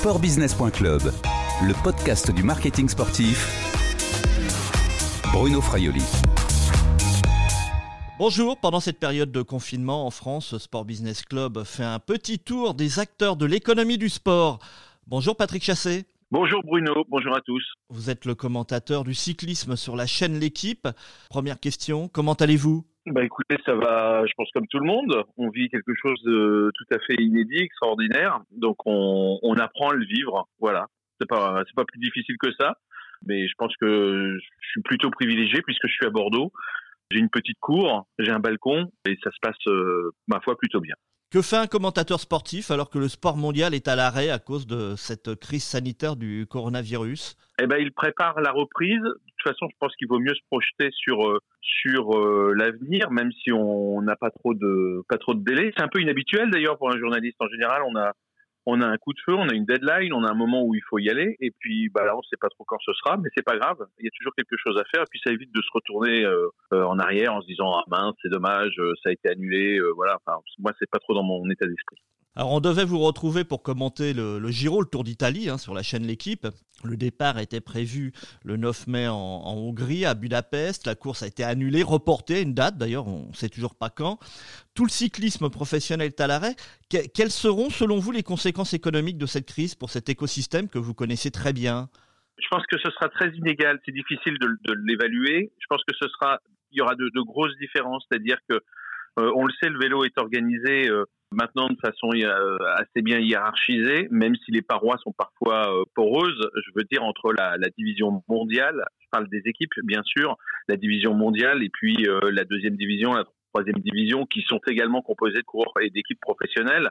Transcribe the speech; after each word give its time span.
Sportbusiness.club, 0.00 1.02
le 1.62 1.82
podcast 1.84 2.34
du 2.34 2.42
marketing 2.42 2.88
sportif. 2.88 3.46
Bruno 5.30 5.60
Fraioli. 5.60 6.00
Bonjour, 8.18 8.56
pendant 8.56 8.80
cette 8.80 8.98
période 8.98 9.30
de 9.30 9.42
confinement 9.42 10.06
en 10.06 10.10
France, 10.10 10.56
Sport 10.56 10.86
Business 10.86 11.22
Club 11.22 11.64
fait 11.64 11.84
un 11.84 11.98
petit 11.98 12.38
tour 12.38 12.72
des 12.72 12.98
acteurs 12.98 13.36
de 13.36 13.44
l'économie 13.44 13.98
du 13.98 14.08
sport. 14.08 14.60
Bonjour 15.06 15.36
Patrick 15.36 15.62
Chassé. 15.62 16.06
Bonjour 16.30 16.62
Bruno, 16.64 17.04
bonjour 17.10 17.36
à 17.36 17.42
tous. 17.42 17.62
Vous 17.90 18.08
êtes 18.08 18.24
le 18.24 18.34
commentateur 18.34 19.04
du 19.04 19.12
cyclisme 19.12 19.76
sur 19.76 19.96
la 19.96 20.06
chaîne 20.06 20.40
L'équipe. 20.40 20.88
Première 21.28 21.60
question, 21.60 22.08
comment 22.08 22.32
allez-vous? 22.32 22.86
Bah 23.06 23.24
écoutez, 23.24 23.56
ça 23.64 23.74
va, 23.74 24.24
je 24.26 24.32
pense 24.36 24.50
comme 24.52 24.66
tout 24.66 24.78
le 24.78 24.86
monde. 24.86 25.24
On 25.38 25.48
vit 25.48 25.68
quelque 25.70 25.94
chose 25.94 26.22
de 26.22 26.70
tout 26.74 26.94
à 26.94 26.98
fait 26.98 27.14
inédit, 27.14 27.58
extraordinaire. 27.58 28.40
Donc 28.50 28.76
on, 28.84 29.54
apprend 29.58 29.88
à 29.90 29.94
le 29.94 30.04
vivre. 30.04 30.48
Voilà, 30.58 30.86
c'est 31.18 31.28
pas 31.28 31.62
c'est 31.66 31.74
pas 31.74 31.84
plus 31.84 32.00
difficile 32.00 32.36
que 32.38 32.52
ça. 32.58 32.74
Mais 33.26 33.48
je 33.48 33.54
pense 33.56 33.74
que 33.76 34.38
je 34.38 34.68
suis 34.70 34.82
plutôt 34.82 35.10
privilégié 35.10 35.62
puisque 35.62 35.86
je 35.86 35.92
suis 35.92 36.06
à 36.06 36.10
Bordeaux. 36.10 36.52
J'ai 37.10 37.18
une 37.18 37.30
petite 37.30 37.58
cour, 37.58 38.06
j'ai 38.18 38.30
un 38.30 38.38
balcon 38.38 38.90
et 39.04 39.18
ça 39.24 39.30
se 39.32 39.38
passe, 39.42 39.56
euh, 39.66 40.12
ma 40.28 40.40
foi, 40.40 40.56
plutôt 40.56 40.80
bien. 40.80 40.94
Que 41.30 41.42
fait 41.42 41.56
un 41.56 41.68
commentateur 41.68 42.18
sportif 42.18 42.72
alors 42.72 42.90
que 42.90 42.98
le 42.98 43.06
sport 43.06 43.36
mondial 43.36 43.72
est 43.72 43.86
à 43.86 43.94
l'arrêt 43.94 44.30
à 44.30 44.40
cause 44.40 44.66
de 44.66 44.96
cette 44.96 45.36
crise 45.36 45.62
sanitaire 45.62 46.16
du 46.16 46.44
coronavirus? 46.50 47.36
Eh 47.62 47.68
ben, 47.68 47.76
il 47.76 47.92
prépare 47.92 48.40
la 48.40 48.50
reprise. 48.50 48.98
De 48.98 49.12
toute 49.12 49.52
façon, 49.54 49.68
je 49.70 49.76
pense 49.78 49.94
qu'il 49.94 50.08
vaut 50.08 50.18
mieux 50.18 50.34
se 50.34 50.40
projeter 50.50 50.90
sur 50.90 51.28
euh, 51.28 51.38
sur 51.62 52.18
euh, 52.18 52.52
l'avenir, 52.56 53.12
même 53.12 53.30
si 53.30 53.52
on 53.52 54.02
n'a 54.02 54.16
pas 54.16 54.30
trop 54.30 54.54
de 54.54 55.04
pas 55.08 55.18
trop 55.18 55.34
de 55.34 55.44
délai. 55.44 55.72
C'est 55.76 55.84
un 55.84 55.88
peu 55.88 56.00
inhabituel 56.00 56.50
d'ailleurs 56.50 56.76
pour 56.78 56.92
un 56.92 56.98
journaliste. 56.98 57.36
En 57.38 57.48
général, 57.48 57.82
on 57.86 57.94
a 57.94 58.10
on 58.66 58.80
a 58.80 58.86
un 58.86 58.96
coup 58.98 59.12
de 59.12 59.20
feu, 59.24 59.34
on 59.34 59.48
a 59.48 59.54
une 59.54 59.64
deadline, 59.64 60.12
on 60.12 60.24
a 60.24 60.30
un 60.30 60.34
moment 60.34 60.62
où 60.62 60.74
il 60.74 60.82
faut 60.88 60.98
y 60.98 61.08
aller, 61.08 61.36
et 61.40 61.50
puis 61.50 61.88
bah 61.88 62.04
là 62.04 62.16
on 62.16 62.22
sait 62.22 62.36
pas 62.40 62.48
trop 62.48 62.64
quand 62.64 62.78
ce 62.84 62.92
sera, 62.92 63.16
mais 63.16 63.30
c'est 63.34 63.44
pas 63.44 63.56
grave, 63.56 63.78
il 63.98 64.04
y 64.04 64.08
a 64.08 64.10
toujours 64.16 64.34
quelque 64.34 64.56
chose 64.56 64.78
à 64.78 64.84
faire, 64.92 65.02
et 65.02 65.10
puis 65.10 65.20
ça 65.24 65.32
évite 65.32 65.52
de 65.54 65.62
se 65.62 65.70
retourner 65.72 66.24
euh, 66.24 66.48
euh, 66.72 66.84
en 66.84 66.98
arrière 66.98 67.34
en 67.34 67.40
se 67.40 67.46
disant 67.46 67.72
ah 67.74 67.84
mince 67.88 68.14
c'est 68.22 68.28
dommage, 68.28 68.74
euh, 68.78 68.92
ça 69.02 69.10
a 69.10 69.12
été 69.12 69.28
annulé, 69.30 69.80
voilà. 69.94 70.18
Enfin 70.24 70.40
moi 70.58 70.72
c'est 70.78 70.90
pas 70.90 70.98
trop 70.98 71.14
dans 71.14 71.22
mon 71.22 71.48
état 71.50 71.66
d'esprit. 71.66 71.96
Alors 72.36 72.52
on 72.52 72.60
devait 72.60 72.84
vous 72.84 73.00
retrouver 73.00 73.42
pour 73.44 73.62
commenter 73.62 74.12
le, 74.12 74.48
Giro, 74.50 74.80
le 74.80 74.86
Tour 74.86 75.02
d'Italie, 75.02 75.48
hein, 75.48 75.58
sur 75.58 75.74
la 75.74 75.82
chaîne 75.82 76.04
L'équipe. 76.04 76.46
Le 76.84 76.96
départ 76.96 77.38
était 77.38 77.60
prévu 77.60 78.12
le 78.44 78.56
9 78.56 78.86
mai 78.86 79.08
en, 79.08 79.42
Hongrie, 79.44 80.06
à 80.06 80.14
Budapest. 80.14 80.86
La 80.86 80.94
course 80.94 81.24
a 81.24 81.26
été 81.26 81.42
annulée, 81.42 81.82
reportée, 81.82 82.40
une 82.42 82.54
date 82.54 82.78
d'ailleurs, 82.78 83.08
on 83.08 83.28
ne 83.28 83.34
sait 83.34 83.48
toujours 83.48 83.74
pas 83.74 83.90
quand. 83.90 84.18
Tout 84.74 84.84
le 84.84 84.90
cyclisme 84.90 85.50
professionnel 85.50 86.06
est 86.06 86.20
à 86.20 86.28
l'arrêt. 86.28 86.54
Que, 86.88 86.98
quelles 87.12 87.32
seront 87.32 87.68
selon 87.68 87.98
vous 87.98 88.12
les 88.12 88.22
conséquences 88.22 88.74
économiques 88.74 89.18
de 89.18 89.26
cette 89.26 89.46
crise 89.46 89.74
pour 89.74 89.90
cet 89.90 90.08
écosystème 90.08 90.68
que 90.68 90.78
vous 90.78 90.94
connaissez 90.94 91.32
très 91.32 91.52
bien? 91.52 91.88
Je 92.38 92.46
pense 92.48 92.64
que 92.66 92.78
ce 92.78 92.90
sera 92.92 93.08
très 93.08 93.30
inégal, 93.36 93.80
c'est 93.84 93.92
difficile 93.92 94.38
de, 94.38 94.72
l'évaluer. 94.86 95.52
Je 95.58 95.66
pense 95.68 95.82
que 95.84 95.94
ce 96.00 96.08
sera, 96.08 96.38
il 96.70 96.78
y 96.78 96.80
aura 96.80 96.94
de, 96.94 97.10
de 97.12 97.20
grosses 97.22 97.56
différences, 97.60 98.04
c'est-à-dire 98.08 98.38
que 98.48 98.54
euh, 99.18 99.32
on 99.34 99.44
le 99.44 99.52
sait, 99.60 99.68
le 99.68 99.78
vélo 99.78 100.04
est 100.04 100.16
organisé 100.16 100.88
euh, 100.88 101.04
maintenant 101.32 101.68
de 101.68 101.76
façon 101.80 102.10
euh, 102.14 102.56
assez 102.76 103.02
bien 103.02 103.18
hiérarchisée, 103.18 104.08
même 104.10 104.34
si 104.44 104.50
les 104.50 104.62
parois 104.62 104.98
sont 104.98 105.12
parfois 105.12 105.72
euh, 105.72 105.84
poreuses. 105.94 106.40
Je 106.54 106.70
veux 106.74 106.84
dire 106.90 107.02
entre 107.02 107.32
la, 107.32 107.56
la, 107.56 107.68
division 107.76 108.22
mondiale, 108.28 108.84
je 108.98 109.06
parle 109.10 109.28
des 109.28 109.42
équipes 109.46 109.72
bien 109.84 110.02
sûr, 110.04 110.36
la 110.68 110.76
division 110.76 111.14
mondiale 111.14 111.62
et 111.62 111.70
puis 111.70 111.96
euh, 112.08 112.20
la 112.32 112.44
deuxième 112.44 112.76
division, 112.76 113.12
la 113.12 113.24
troisième 113.52 113.80
division, 113.80 114.26
qui 114.26 114.42
sont 114.42 114.60
également 114.66 115.02
composées 115.02 115.38
de 115.38 115.42
coureurs 115.42 115.72
et 115.80 115.90
d'équipes 115.90 116.20
professionnelles. 116.20 116.90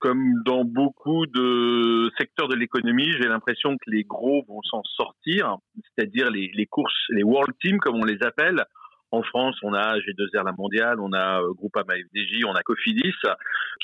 Comme 0.00 0.42
dans 0.46 0.64
beaucoup 0.64 1.26
de 1.26 2.10
secteurs 2.18 2.48
de 2.48 2.56
l'économie, 2.56 3.12
j'ai 3.20 3.28
l'impression 3.28 3.76
que 3.76 3.90
les 3.90 4.02
gros 4.02 4.42
vont 4.48 4.62
s'en 4.62 4.82
sortir, 4.84 5.58
c'est-à-dire 5.76 6.30
les, 6.30 6.50
les 6.54 6.64
courses, 6.64 7.04
les 7.10 7.22
world 7.22 7.54
teams 7.60 7.78
comme 7.78 7.96
on 7.96 8.04
les 8.06 8.22
appelle, 8.22 8.64
en 9.12 9.22
France, 9.22 9.56
on 9.62 9.74
a 9.74 9.98
G2R 9.98 10.44
la 10.44 10.52
mondiale, 10.52 11.00
on 11.00 11.12
a 11.12 11.42
euh, 11.42 11.52
Groupama 11.52 11.94
FDJ, 11.94 12.44
on 12.46 12.54
a 12.54 12.62
Cofidis, 12.62 13.14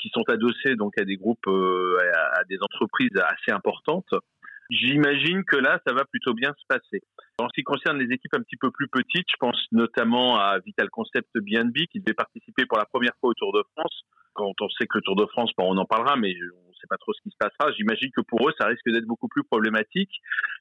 qui 0.01 0.09
sont 0.09 0.23
adossés 0.29 0.75
donc 0.75 0.97
à 0.99 1.03
des 1.03 1.17
groupes, 1.17 1.47
euh, 1.47 1.97
à, 2.33 2.43
des 2.45 2.57
entreprises 2.61 3.17
assez 3.17 3.51
importantes. 3.51 4.09
J'imagine 4.69 5.43
que 5.43 5.55
là, 5.55 5.79
ça 5.85 5.93
va 5.93 6.03
plutôt 6.05 6.33
bien 6.33 6.53
se 6.57 6.65
passer. 6.67 7.01
En 7.39 7.47
ce 7.47 7.53
qui 7.53 7.63
concerne 7.63 7.97
les 7.97 8.13
équipes 8.13 8.33
un 8.35 8.41
petit 8.41 8.57
peu 8.57 8.71
plus 8.71 8.87
petites, 8.87 9.27
je 9.29 9.37
pense 9.39 9.57
notamment 9.71 10.39
à 10.39 10.59
Vital 10.59 10.89
Concept 10.89 11.29
BNB 11.35 11.87
qui 11.91 11.99
devait 11.99 12.13
participer 12.13 12.65
pour 12.65 12.77
la 12.77 12.85
première 12.85 13.13
fois 13.19 13.29
au 13.29 13.33
Tour 13.33 13.53
de 13.53 13.63
France. 13.75 14.03
Quand 14.33 14.53
on 14.61 14.69
sait 14.69 14.85
que 14.85 14.97
le 14.97 15.01
Tour 15.03 15.15
de 15.15 15.25
France, 15.25 15.51
bon, 15.57 15.73
on 15.73 15.77
en 15.77 15.85
parlera, 15.85 16.15
mais 16.17 16.33
sait 16.77 16.87
pas 16.89 16.97
trop 16.97 17.13
ce 17.13 17.21
qui 17.21 17.29
se 17.29 17.37
passera. 17.37 17.71
J'imagine 17.73 18.09
que 18.15 18.21
pour 18.21 18.47
eux, 18.47 18.53
ça 18.57 18.67
risque 18.67 18.89
d'être 18.89 19.05
beaucoup 19.05 19.27
plus 19.27 19.43
problématique. 19.43 20.11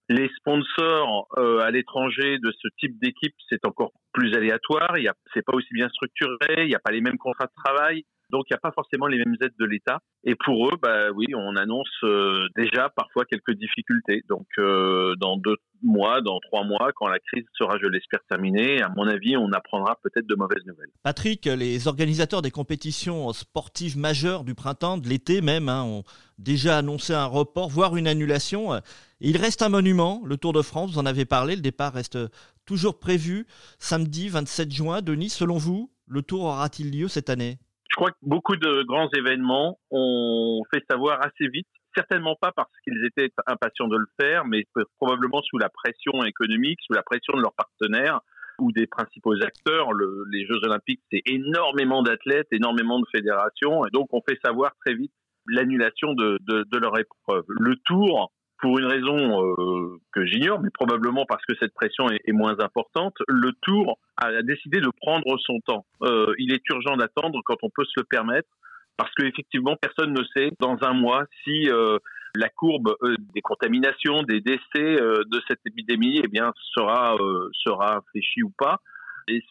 Les 0.08 0.28
sponsors 0.36 1.28
euh, 1.38 1.60
à 1.60 1.70
l'étranger 1.70 2.38
de 2.38 2.52
ce 2.52 2.68
type 2.78 2.98
d'équipe, 3.00 3.34
c'est 3.48 3.64
encore 3.66 3.92
plus 4.12 4.34
aléatoire. 4.34 4.96
Il 4.98 5.04
y 5.04 5.08
a, 5.08 5.14
c'est 5.34 5.44
pas 5.44 5.54
aussi 5.54 5.72
bien 5.72 5.88
structuré. 5.88 6.64
Il 6.64 6.68
n'y 6.68 6.74
a 6.74 6.80
pas 6.80 6.92
les 6.92 7.00
mêmes 7.00 7.18
contrats 7.18 7.46
de 7.46 7.62
travail. 7.64 8.04
Donc, 8.30 8.44
il 8.50 8.54
n'y 8.54 8.56
a 8.56 8.60
pas 8.60 8.72
forcément 8.72 9.06
les 9.06 9.18
mêmes 9.18 9.36
aides 9.40 9.54
de 9.58 9.64
l'État. 9.64 10.00
Et 10.24 10.34
pour 10.34 10.68
eux, 10.68 10.76
bah 10.82 11.10
oui, 11.14 11.26
on 11.34 11.56
annonce 11.56 11.88
euh, 12.02 12.48
déjà 12.56 12.88
parfois 12.88 13.24
quelques 13.24 13.52
difficultés. 13.52 14.22
Donc, 14.28 14.46
euh, 14.58 15.14
dans 15.16 15.36
deux 15.36 15.56
mois, 15.82 16.20
dans 16.20 16.40
trois 16.40 16.64
mois, 16.64 16.90
quand 16.96 17.06
la 17.06 17.18
crise 17.18 17.44
sera, 17.54 17.78
je 17.80 17.86
l'espère, 17.86 18.20
terminée, 18.28 18.82
à 18.82 18.88
mon 18.96 19.06
avis, 19.06 19.36
on 19.36 19.52
apprendra 19.52 19.96
peut-être 20.02 20.26
de 20.26 20.34
mauvaises 20.34 20.64
nouvelles. 20.66 20.90
Patrick, 21.02 21.46
les 21.46 21.86
organisateurs 21.86 22.42
des 22.42 22.50
compétitions 22.50 23.32
sportives 23.32 23.96
majeures 23.96 24.42
du 24.42 24.54
printemps, 24.54 24.98
de 24.98 25.08
l'été 25.08 25.40
même, 25.40 25.68
hein, 25.68 25.84
ont 25.84 26.02
déjà 26.38 26.78
annoncé 26.78 27.14
un 27.14 27.26
report, 27.26 27.68
voire 27.68 27.96
une 27.96 28.08
annulation. 28.08 28.80
Il 29.20 29.36
reste 29.36 29.62
un 29.62 29.68
monument, 29.68 30.22
le 30.24 30.36
Tour 30.36 30.52
de 30.52 30.62
France, 30.62 30.92
vous 30.92 30.98
en 30.98 31.06
avez 31.06 31.24
parlé, 31.24 31.54
le 31.54 31.62
départ 31.62 31.92
reste 31.92 32.18
toujours 32.66 32.98
prévu 32.98 33.46
samedi 33.78 34.28
27 34.28 34.70
juin. 34.72 35.00
Denis, 35.00 35.30
selon 35.30 35.56
vous, 35.56 35.90
le 36.06 36.22
Tour 36.22 36.42
aura-t-il 36.42 36.90
lieu 36.90 37.08
cette 37.08 37.30
année? 37.30 37.58
Crois 37.96 38.10
que 38.10 38.16
beaucoup 38.22 38.56
de 38.56 38.82
grands 38.84 39.10
événements 39.16 39.78
ont 39.90 40.62
fait 40.72 40.84
savoir 40.88 41.18
assez 41.20 41.48
vite, 41.48 41.66
certainement 41.96 42.36
pas 42.40 42.52
parce 42.54 42.70
qu'ils 42.84 43.04
étaient 43.04 43.32
impatients 43.46 43.88
de 43.88 43.96
le 43.96 44.06
faire, 44.20 44.44
mais 44.44 44.64
probablement 44.98 45.42
sous 45.42 45.58
la 45.58 45.68
pression 45.68 46.22
économique, 46.24 46.78
sous 46.86 46.92
la 46.92 47.02
pression 47.02 47.32
de 47.36 47.42
leurs 47.42 47.54
partenaires 47.54 48.20
ou 48.58 48.70
des 48.72 48.86
principaux 48.86 49.34
acteurs. 49.42 49.92
Le, 49.92 50.24
les 50.30 50.46
Jeux 50.46 50.60
Olympiques, 50.62 51.00
c'est 51.10 51.22
énormément 51.26 52.02
d'athlètes, 52.02 52.48
énormément 52.52 53.00
de 53.00 53.06
fédérations, 53.10 53.84
et 53.86 53.90
donc 53.92 54.08
on 54.12 54.20
fait 54.28 54.38
savoir 54.44 54.72
très 54.84 54.94
vite 54.94 55.12
l'annulation 55.48 56.12
de, 56.14 56.38
de, 56.46 56.78
leur 56.78 56.98
épreuve. 56.98 57.44
Le 57.48 57.76
Tour, 57.84 58.32
pour 58.58 58.78
une 58.78 58.86
raison 58.86 59.42
euh, 59.42 59.95
j'ignore, 60.26 60.60
mais 60.60 60.70
probablement 60.70 61.26
parce 61.26 61.44
que 61.46 61.54
cette 61.60 61.74
pression 61.74 62.08
est, 62.10 62.32
moins 62.32 62.58
importante, 62.60 63.14
le 63.28 63.52
Tour 63.62 63.98
a 64.16 64.42
décidé 64.42 64.80
de 64.80 64.90
prendre 65.00 65.38
son 65.38 65.60
temps. 65.60 65.86
Euh, 66.02 66.34
il 66.38 66.52
est 66.52 66.62
urgent 66.68 66.96
d'attendre 66.96 67.40
quand 67.44 67.56
on 67.62 67.70
peut 67.70 67.84
se 67.84 68.00
le 68.00 68.04
permettre, 68.04 68.48
parce 68.96 69.12
qu'effectivement, 69.14 69.76
personne 69.76 70.12
ne 70.12 70.22
sait 70.34 70.50
dans 70.60 70.76
un 70.82 70.94
mois 70.94 71.24
si 71.44 71.70
euh, 71.70 71.98
la 72.34 72.48
courbe 72.48 72.96
euh, 73.02 73.16
des 73.34 73.42
contaminations, 73.42 74.22
des 74.22 74.40
décès 74.40 74.60
de 74.74 75.42
cette 75.48 75.60
épidémie, 75.66 76.20
eh 76.22 76.28
bien, 76.28 76.52
sera 76.74 77.16
sera 77.64 77.96
infléchie 77.98 78.42
ou 78.42 78.52
pas. 78.58 78.80
Est-ce 79.28 79.44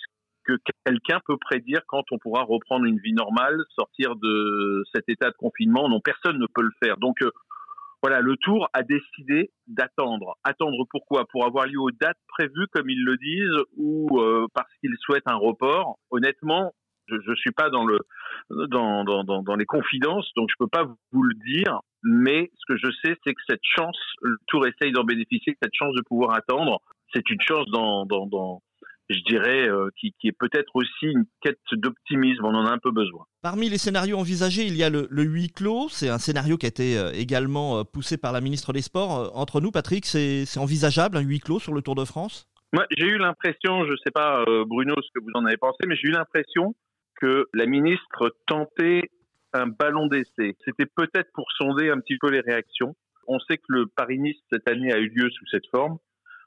que 0.46 0.53
quelqu'un 0.85 1.19
peut 1.25 1.38
prédire 1.38 1.81
quand 1.88 2.03
on 2.12 2.19
pourra 2.19 2.44
reprendre 2.44 2.85
une 2.85 3.00
vie 3.00 3.14
normale, 3.14 3.58
sortir 3.75 4.16
de 4.16 4.84
cet 4.94 5.09
état 5.09 5.30
de 5.30 5.35
confinement? 5.35 5.90
Non, 5.90 6.00
personne 6.00 6.38
ne 6.40 6.47
peut 6.47 6.62
le 6.62 6.72
faire. 6.81 6.97
Donc 6.97 7.18
voilà, 8.05 8.21
le 8.21 8.38
Tour 8.38 8.69
a 8.73 8.83
décidé 8.83 9.49
d'attendre. 9.66 10.38
Attendre 10.43 10.85
pourquoi? 10.91 11.25
Pour 11.25 11.43
avoir 11.43 11.66
lieu 11.66 11.79
aux 11.79 11.89
dates 11.89 12.19
prévues, 12.27 12.67
comme 12.71 12.88
ils 12.88 13.03
le 13.03 13.17
disent, 13.17 13.66
ou 13.77 14.21
euh, 14.21 14.45
parce 14.53 14.69
qu'ils 14.79 14.95
souhaitent 14.99 15.27
un 15.27 15.38
report? 15.38 15.97
Honnêtement, 16.11 16.71
je 17.07 17.16
ne 17.16 17.35
suis 17.35 17.49
pas 17.49 17.71
dans, 17.71 17.83
le, 17.83 17.97
dans, 18.51 19.03
dans, 19.05 19.23
dans, 19.23 19.55
les 19.55 19.66
confidences, 19.66 20.31
donc 20.35 20.49
je 20.52 20.55
peux 20.59 20.69
pas 20.69 20.84
vous 21.13 21.23
le 21.23 21.34
dire. 21.47 21.79
Mais 22.03 22.52
ce 22.53 22.73
que 22.73 22.78
je 22.78 22.91
sais, 23.03 23.17
c'est 23.25 23.34
que 23.34 23.41
cette 23.49 23.63
chance, 23.63 23.97
le 24.22 24.37
Tour 24.49 24.67
essaye 24.67 24.91
d'en 24.91 25.03
bénéficier, 25.03 25.58
cette 25.59 25.73
chance 25.73 25.96
de 25.96 26.03
pouvoir 26.03 26.35
attendre, 26.35 26.81
c'est 27.11 27.28
une 27.31 27.41
chance 27.41 27.66
dans, 27.72 28.05
dans, 28.05 28.28
dans, 28.28 28.61
je 29.09 29.19
dirais, 29.28 29.69
euh, 29.69 29.90
qui, 29.99 30.13
qui, 30.19 30.28
est 30.28 30.37
peut-être 30.37 30.75
aussi 30.75 31.05
une 31.05 31.25
quête 31.41 31.59
d'optimisme. 31.73 32.43
On 32.46 32.55
en 32.55 32.66
a 32.66 32.72
un 32.72 32.78
peu 32.78 32.91
besoin. 32.91 33.25
Parmi 33.41 33.69
les 33.69 33.78
scénarios 33.78 34.17
envisagés, 34.17 34.66
il 34.66 34.75
y 34.75 34.84
a 34.84 34.90
le, 34.90 35.07
le 35.09 35.23
huis 35.23 35.49
clos. 35.49 35.90
C'est 35.90 36.09
un 36.09 36.17
scénario 36.17 36.57
qui 36.57 36.66
a 36.66 36.69
été 36.69 36.97
euh, 36.97 37.11
également 37.13 37.79
euh, 37.79 37.84
poussé 37.84 38.17
par 38.17 38.31
la 38.31 38.41
ministre 38.41 38.73
des 38.73 38.81
Sports. 38.81 39.31
Entre 39.35 39.61
nous, 39.61 39.72
Patrick, 39.72 40.05
c'est 40.05 40.46
envisageable 40.57 41.17
un 41.17 41.22
huis 41.22 41.40
clos 41.40 41.59
sur 41.59 41.73
le 41.73 41.81
Tour 41.81 41.96
de 41.96 42.05
France? 42.05 42.47
Moi, 42.73 42.85
j'ai 42.97 43.05
eu 43.05 43.17
l'impression, 43.17 43.85
je 43.85 43.91
ne 43.91 43.97
sais 44.03 44.11
pas, 44.11 44.43
Bruno, 44.66 44.96
ce 45.02 45.08
que 45.13 45.23
vous 45.23 45.31
en 45.35 45.46
avez 45.46 45.55
pensé, 45.55 45.78
mais 45.87 45.96
j'ai 45.96 46.09
eu 46.09 46.11
l'impression 46.11 46.75
que 47.22 47.47
la 47.53 47.66
ministre 47.66 48.35
tentait 48.47 49.03
un 49.53 49.67
ballon 49.67 50.08
d'essai. 50.08 50.55
C'était 50.66 50.85
peut-être 50.85 51.31
pour 51.34 51.46
sonder 51.58 51.90
un 51.90 51.99
petit 51.99 52.17
peu 52.17 52.29
les 52.29 52.41
réactions. 52.41 52.96
On 53.28 53.40
sait 53.40 53.58
que 53.58 53.63
le 53.69 53.87
Paris-Nice 53.87 54.37
cette 54.51 54.67
année 54.69 54.91
a 54.91 54.97
eu 54.97 55.08
lieu 55.09 55.29
sous 55.29 55.46
cette 55.47 55.67
forme. 55.72 55.97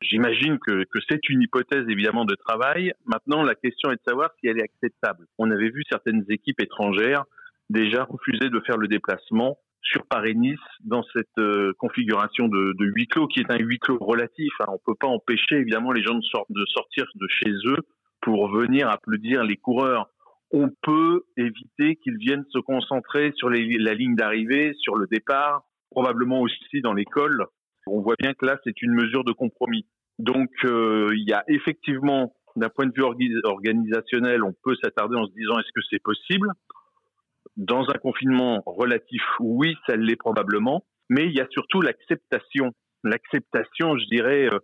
J'imagine 0.00 0.58
que, 0.58 0.84
que 0.84 0.98
c'est 1.08 1.28
une 1.28 1.42
hypothèse 1.42 1.84
évidemment 1.88 2.24
de 2.24 2.34
travail. 2.34 2.92
Maintenant, 3.04 3.42
la 3.42 3.54
question 3.54 3.90
est 3.90 3.96
de 3.96 4.02
savoir 4.06 4.30
si 4.38 4.46
elle 4.46 4.58
est 4.58 4.64
acceptable. 4.64 5.26
On 5.38 5.50
avait 5.50 5.70
vu 5.70 5.82
certaines 5.88 6.24
équipes 6.28 6.60
étrangères 6.60 7.24
déjà 7.70 8.04
refuser 8.04 8.48
de 8.48 8.60
faire 8.60 8.78
le 8.78 8.88
déplacement 8.88 9.58
sur 9.82 10.06
Paris-Nice 10.06 10.58
dans 10.84 11.02
cette 11.14 11.38
euh, 11.38 11.72
configuration 11.78 12.48
de, 12.48 12.74
de, 12.78 12.86
huis 12.86 13.06
clos 13.06 13.26
qui 13.26 13.40
est 13.40 13.50
un 13.50 13.58
huis 13.58 13.78
clos 13.78 13.98
relatif. 13.98 14.52
Hein. 14.60 14.66
On 14.68 14.78
peut 14.84 14.96
pas 14.98 15.06
empêcher 15.06 15.56
évidemment 15.56 15.92
les 15.92 16.02
gens 16.02 16.14
de, 16.14 16.64
sortir 16.66 17.06
de 17.14 17.26
chez 17.28 17.50
eux 17.66 17.78
pour 18.20 18.50
venir 18.50 18.88
applaudir 18.88 19.44
les 19.44 19.56
coureurs. 19.56 20.08
On 20.50 20.70
peut 20.82 21.24
éviter 21.36 21.96
qu'ils 21.96 22.16
viennent 22.16 22.46
se 22.50 22.58
concentrer 22.58 23.32
sur 23.36 23.50
la 23.50 23.94
ligne 23.94 24.16
d'arrivée, 24.16 24.72
sur 24.78 24.96
le 24.96 25.06
départ, 25.06 25.62
probablement 25.90 26.40
aussi 26.40 26.80
dans 26.82 26.94
l'école. 26.94 27.46
On 27.90 28.00
voit 28.00 28.16
bien 28.18 28.34
que 28.34 28.46
là, 28.46 28.58
c'est 28.64 28.82
une 28.82 28.92
mesure 28.92 29.24
de 29.24 29.32
compromis. 29.32 29.86
Donc, 30.18 30.50
euh, 30.64 31.10
il 31.14 31.28
y 31.28 31.32
a 31.32 31.44
effectivement, 31.48 32.34
d'un 32.56 32.68
point 32.68 32.86
de 32.86 32.92
vue 32.94 33.04
organisationnel, 33.44 34.42
on 34.42 34.54
peut 34.64 34.74
s'attarder 34.82 35.16
en 35.16 35.26
se 35.26 35.32
disant 35.32 35.58
est-ce 35.58 35.72
que 35.74 35.86
c'est 35.90 36.02
possible? 36.02 36.48
Dans 37.56 37.88
un 37.88 37.98
confinement 37.98 38.62
relatif, 38.66 39.22
oui, 39.40 39.76
ça 39.86 39.96
l'est 39.96 40.16
probablement, 40.16 40.84
mais 41.08 41.26
il 41.26 41.32
y 41.32 41.40
a 41.40 41.46
surtout 41.50 41.80
l'acceptation. 41.80 42.72
L'acceptation, 43.04 43.96
je 43.96 44.06
dirais, 44.06 44.48
euh, 44.52 44.58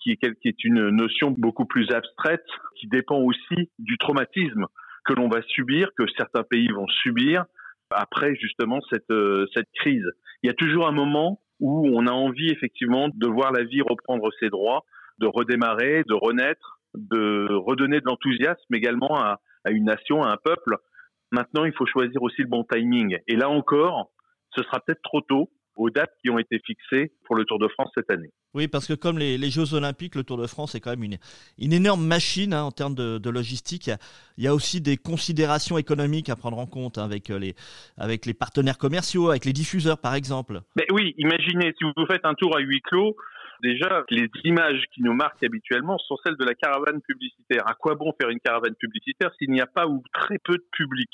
qui 0.00 0.48
est, 0.48 0.64
une 0.64 0.90
notion 0.90 1.32
beaucoup 1.36 1.64
plus 1.64 1.90
abstraite, 1.90 2.44
qui 2.78 2.86
dépend 2.86 3.18
aussi 3.18 3.70
du 3.78 3.98
traumatisme 3.98 4.66
que 5.04 5.14
l'on 5.14 5.28
va 5.28 5.42
subir, 5.42 5.90
que 5.96 6.04
certains 6.16 6.42
pays 6.42 6.68
vont 6.68 6.86
subir 6.88 7.44
après 7.90 8.34
justement 8.36 8.80
cette, 8.90 9.10
euh, 9.10 9.46
cette 9.54 9.68
crise. 9.74 10.06
Il 10.42 10.48
y 10.48 10.50
a 10.50 10.54
toujours 10.54 10.86
un 10.86 10.92
moment 10.92 11.40
où 11.60 11.88
on 11.94 12.06
a 12.06 12.12
envie 12.12 12.50
effectivement 12.50 13.08
de 13.08 13.26
voir 13.26 13.52
la 13.52 13.64
vie 13.64 13.82
reprendre 13.82 14.30
ses 14.40 14.50
droits, 14.50 14.84
de 15.18 15.26
redémarrer, 15.26 16.04
de 16.08 16.14
renaître, 16.14 16.80
de 16.94 17.48
redonner 17.52 18.00
de 18.00 18.06
l'enthousiasme 18.06 18.74
également 18.74 19.18
à, 19.18 19.40
à 19.64 19.70
une 19.70 19.84
nation, 19.84 20.22
à 20.22 20.30
un 20.30 20.36
peuple. 20.36 20.76
Maintenant, 21.32 21.64
il 21.64 21.72
faut 21.72 21.86
choisir 21.86 22.22
aussi 22.22 22.42
le 22.42 22.48
bon 22.48 22.64
timing. 22.64 23.18
Et 23.26 23.36
là 23.36 23.48
encore, 23.48 24.10
ce 24.54 24.62
sera 24.62 24.80
peut-être 24.80 25.02
trop 25.02 25.20
tôt 25.20 25.50
aux 25.76 25.90
dates 25.90 26.12
qui 26.22 26.30
ont 26.30 26.38
été 26.38 26.58
fixées 26.64 27.12
pour 27.24 27.36
le 27.36 27.44
Tour 27.44 27.58
de 27.58 27.68
France 27.68 27.90
cette 27.94 28.10
année. 28.10 28.30
Oui, 28.54 28.68
parce 28.68 28.86
que 28.86 28.94
comme 28.94 29.18
les, 29.18 29.50
Jeux 29.50 29.74
Olympiques, 29.74 30.14
le 30.14 30.24
Tour 30.24 30.38
de 30.38 30.46
France 30.46 30.74
est 30.74 30.80
quand 30.80 30.90
même 30.90 31.04
une, 31.04 31.18
une 31.58 31.72
énorme 31.72 32.04
machine 32.04 32.54
hein, 32.54 32.62
en 32.62 32.72
termes 32.72 32.94
de, 32.94 33.30
logistique. 33.30 33.90
Il 34.38 34.44
y, 34.44 34.48
a, 34.48 34.54
aussi 34.54 34.80
des 34.80 34.96
considérations 34.96 35.76
économiques 35.78 36.30
à 36.30 36.36
prendre 36.36 36.58
en 36.58 36.66
compte 36.66 36.96
hein, 36.98 37.04
avec, 37.04 37.28
les, 37.28 37.54
avec 37.98 38.24
les 38.24 38.34
partenaires 38.34 38.78
commerciaux, 38.78 39.30
avec 39.30 39.44
les 39.44 39.52
diffuseurs 39.52 39.98
par 39.98 40.14
exemple. 40.14 40.60
Mais 40.76 40.86
oui, 40.90 41.14
imaginez 41.18 41.74
si 41.78 41.84
vous 41.84 42.06
faites 42.06 42.24
un 42.24 42.34
tour 42.34 42.56
à 42.56 42.60
huis 42.60 42.80
clos, 42.80 43.16
déjà 43.62 44.04
les 44.10 44.28
images 44.44 44.82
qui 44.94 45.02
nous 45.02 45.14
marquent 45.14 45.42
habituellement 45.44 45.98
sont 45.98 46.16
celles 46.24 46.36
de 46.36 46.44
la 46.44 46.54
caravane 46.54 47.00
publicitaire. 47.02 47.68
À 47.68 47.74
quoi 47.74 47.94
bon 47.94 48.12
faire 48.18 48.30
une 48.30 48.40
caravane 48.40 48.74
publicitaire 48.76 49.30
s'il 49.38 49.50
n'y 49.50 49.60
a 49.60 49.66
pas 49.66 49.86
ou 49.86 50.02
très 50.14 50.38
peu 50.38 50.54
de 50.54 50.66
public? 50.72 51.10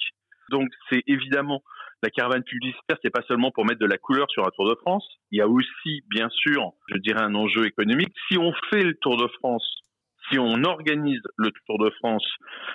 Donc 0.50 0.68
c'est 0.90 1.02
évidemment 1.06 1.62
la 2.02 2.10
caravane 2.10 2.42
publicitaire, 2.42 2.96
c'est 3.02 3.10
pas 3.10 3.22
seulement 3.28 3.50
pour 3.52 3.64
mettre 3.64 3.80
de 3.80 3.86
la 3.86 3.98
couleur 3.98 4.30
sur 4.30 4.46
un 4.46 4.50
Tour 4.50 4.68
de 4.68 4.74
France. 4.76 5.06
Il 5.30 5.38
y 5.38 5.40
a 5.40 5.48
aussi, 5.48 6.02
bien 6.10 6.28
sûr, 6.30 6.72
je 6.88 6.98
dirais 6.98 7.22
un 7.22 7.34
enjeu 7.34 7.66
économique. 7.66 8.12
Si 8.28 8.38
on 8.38 8.52
fait 8.70 8.82
le 8.82 8.94
Tour 8.94 9.16
de 9.16 9.28
France, 9.38 9.64
si 10.30 10.38
on 10.38 10.64
organise 10.64 11.22
le 11.36 11.50
Tour 11.66 11.78
de 11.78 11.90
France 11.98 12.26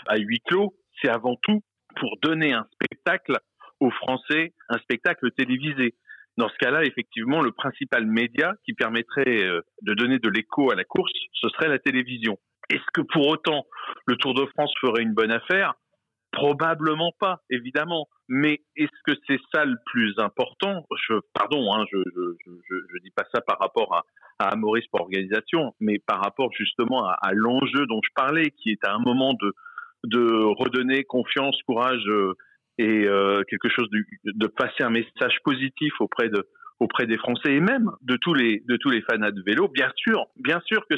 à 0.08 0.18
huis 0.18 0.42
clos, 0.46 0.74
c'est 1.02 1.10
avant 1.10 1.36
tout 1.44 1.62
pour 1.98 2.18
donner 2.22 2.54
un 2.54 2.66
spectacle 2.74 3.38
aux 3.80 3.92
Français, 3.92 4.54
un 4.70 4.78
spectacle 4.80 5.32
télévisé. 5.32 5.96
Dans 6.38 6.50
ce 6.50 6.58
cas-là, 6.60 6.84
effectivement, 6.84 7.42
le 7.42 7.52
principal 7.52 8.06
média 8.06 8.54
qui 8.64 8.74
permettrait 8.74 9.44
euh, 9.44 9.62
de 9.82 9.94
donner 9.94 10.20
de 10.20 10.30
l'écho 10.30 10.72
à 10.72 10.76
la 10.76 10.84
course, 10.84 11.12
ce 11.34 11.50
serait 11.50 11.68
la 11.68 11.80
télévision. 11.80 12.38
Est-ce 12.70 12.86
que 12.94 13.02
pour 13.02 13.28
autant 13.28 13.66
le 14.06 14.16
Tour 14.18 14.34
de 14.36 14.46
France 14.46 14.72
ferait 14.80 15.02
une 15.02 15.14
bonne 15.14 15.32
affaire? 15.32 15.74
Probablement 16.38 17.14
pas, 17.20 17.42
évidemment. 17.50 18.08
Mais 18.30 18.62
est-ce 18.76 18.92
que 19.08 19.20
c'est 19.28 19.40
ça 19.52 19.66
le 19.66 19.76
plus 19.88 20.14
important? 20.20 20.86
Pardon, 21.34 21.74
hein, 21.74 21.84
je, 21.92 21.98
je, 22.16 23.00
dis 23.04 23.10
pas 23.10 23.24
ça 23.34 23.42
par 23.42 23.58
rapport 23.58 24.06
à, 24.40 24.56
Maurice 24.56 24.86
pour 24.92 25.02
organisation, 25.02 25.74
mais 25.80 25.98
par 25.98 26.22
rapport 26.22 26.52
justement 26.54 27.08
à, 27.08 27.32
l'enjeu 27.34 27.88
dont 27.88 28.02
je 28.04 28.14
parlais, 28.14 28.52
qui 28.52 28.70
est 28.70 28.86
à 28.86 28.94
un 28.94 29.00
moment 29.00 29.34
de, 29.34 29.52
redonner 30.60 31.06
confiance, 31.06 31.60
courage 31.64 32.06
euh, 32.08 32.36
et 32.78 33.08
euh, 33.08 33.42
quelque 33.50 33.70
chose 33.70 33.90
de, 33.90 34.48
passer 34.48 34.84
un 34.84 34.92
message 34.92 35.40
positif 35.44 35.94
auprès 36.00 36.30
de 36.30 36.48
auprès 36.80 37.08
des 37.08 37.18
Français 37.18 37.54
et 37.54 37.60
même 37.60 37.90
de 38.02 38.16
tous 38.18 38.36
les 38.36 38.64
de 38.68 38.78
fans 39.10 39.18
de 39.18 39.44
vélo. 39.44 39.70
Bien 39.70 39.92
sûr, 39.96 40.28
bien 40.36 40.62
sûr 40.68 40.86
que 40.88 40.96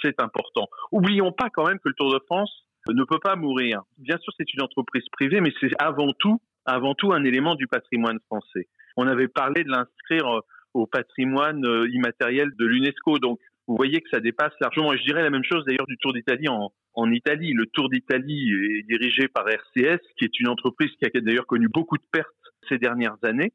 c'est 0.00 0.20
important. 0.20 0.68
Oublions 0.92 1.32
pas 1.32 1.50
quand 1.50 1.66
même 1.66 1.80
que 1.80 1.88
le 1.88 1.94
Tour 1.94 2.14
de 2.14 2.20
France 2.26 2.66
ne 2.92 3.04
peut 3.04 3.18
pas 3.18 3.36
mourir. 3.36 3.82
Bien 3.98 4.16
sûr, 4.18 4.32
c'est 4.38 4.52
une 4.54 4.62
entreprise 4.62 5.04
privée, 5.12 5.40
mais 5.40 5.52
c'est 5.60 5.70
avant 5.78 6.12
tout, 6.18 6.40
avant 6.64 6.94
tout 6.94 7.12
un 7.12 7.24
élément 7.24 7.54
du 7.54 7.66
patrimoine 7.66 8.18
français. 8.26 8.68
On 8.96 9.06
avait 9.06 9.28
parlé 9.28 9.64
de 9.64 9.70
l'inscrire 9.70 10.26
euh, 10.26 10.40
au 10.74 10.86
patrimoine 10.86 11.64
euh, 11.64 11.88
immatériel 11.92 12.50
de 12.58 12.66
l'UNESCO. 12.66 13.18
Donc, 13.18 13.38
vous 13.66 13.76
voyez 13.76 14.00
que 14.00 14.08
ça 14.10 14.20
dépasse 14.20 14.52
largement. 14.60 14.92
Et 14.92 14.98
je 14.98 15.04
dirais 15.04 15.22
la 15.22 15.30
même 15.30 15.44
chose 15.44 15.64
d'ailleurs 15.64 15.86
du 15.86 15.96
Tour 15.98 16.12
d'Italie 16.12 16.48
en, 16.48 16.72
en 16.94 17.10
Italie. 17.10 17.52
Le 17.52 17.66
Tour 17.66 17.90
d'Italie 17.90 18.52
est 18.78 18.86
dirigé 18.86 19.28
par 19.28 19.48
RCS, 19.48 20.00
qui 20.18 20.24
est 20.24 20.40
une 20.40 20.48
entreprise 20.48 20.90
qui 20.98 21.04
a 21.04 21.20
d'ailleurs 21.20 21.46
connu 21.46 21.68
beaucoup 21.68 21.96
de 21.96 22.04
pertes 22.12 22.28
ces 22.68 22.78
dernières 22.78 23.16
années 23.22 23.52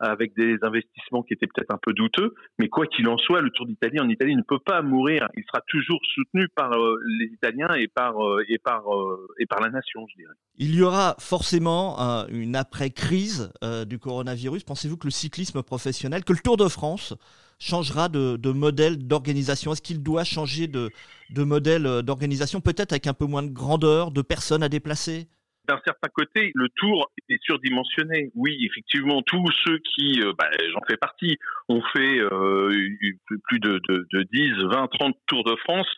avec 0.00 0.34
des 0.36 0.56
investissements 0.62 1.22
qui 1.22 1.34
étaient 1.34 1.46
peut-être 1.46 1.72
un 1.72 1.78
peu 1.80 1.92
douteux, 1.92 2.34
mais 2.58 2.68
quoi 2.68 2.86
qu'il 2.86 3.08
en 3.08 3.18
soit, 3.18 3.40
le 3.40 3.50
Tour 3.50 3.66
d'Italie 3.66 4.00
en 4.00 4.08
Italie 4.08 4.36
ne 4.36 4.42
peut 4.42 4.58
pas 4.58 4.82
mourir. 4.82 5.28
Il 5.36 5.44
sera 5.44 5.60
toujours 5.68 6.00
soutenu 6.14 6.48
par 6.48 6.72
euh, 6.72 6.98
les 7.18 7.26
Italiens 7.26 7.74
et 7.74 7.88
par 7.88 8.24
euh, 8.24 8.44
et 8.48 8.58
par 8.58 8.94
euh, 8.94 9.26
et 9.38 9.46
par 9.46 9.60
la 9.60 9.70
nation, 9.70 10.06
je 10.10 10.16
dirais. 10.16 10.34
Il 10.56 10.74
y 10.74 10.82
aura 10.82 11.16
forcément 11.18 11.98
une 12.30 12.56
après-crise 12.56 13.52
du 13.86 13.98
coronavirus. 13.98 14.64
Pensez-vous 14.64 14.96
que 14.96 15.06
le 15.06 15.12
cyclisme 15.12 15.62
professionnel, 15.62 16.24
que 16.24 16.32
le 16.32 16.40
Tour 16.40 16.56
de 16.56 16.66
France 16.66 17.14
changera 17.60 18.08
de, 18.08 18.36
de 18.36 18.50
modèle 18.50 18.98
d'organisation? 19.06 19.72
Est-ce 19.72 19.82
qu'il 19.82 20.02
doit 20.02 20.24
changer 20.24 20.66
de, 20.66 20.90
de 21.30 21.44
modèle 21.44 22.02
d'organisation, 22.02 22.60
peut-être 22.60 22.92
avec 22.92 23.06
un 23.06 23.14
peu 23.14 23.26
moins 23.26 23.44
de 23.44 23.52
grandeur, 23.52 24.10
de 24.10 24.20
personnes 24.20 24.64
à 24.64 24.68
déplacer? 24.68 25.28
D'un 25.68 25.80
certain 25.84 26.08
côté, 26.08 26.50
le 26.54 26.68
tour 26.70 27.10
est 27.28 27.42
surdimensionné. 27.42 28.30
Oui, 28.34 28.56
effectivement, 28.64 29.22
tous 29.22 29.44
ceux 29.64 29.78
qui, 29.78 30.22
euh, 30.22 30.32
bah, 30.38 30.48
j'en 30.72 30.80
fais 30.88 30.96
partie, 30.96 31.38
ont 31.68 31.82
fait 31.92 32.18
euh, 32.20 32.70
plus 33.44 33.60
de, 33.60 33.80
de, 33.88 34.06
de 34.12 34.22
10, 34.32 34.52
20, 34.64 34.88
30 34.88 35.16
tours 35.26 35.44
de 35.44 35.54
France, 35.56 35.88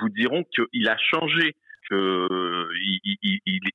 vous 0.00 0.08
diront 0.08 0.44
qu'il 0.44 0.88
a 0.88 0.96
changé, 0.98 1.54
qu'il 1.88 2.26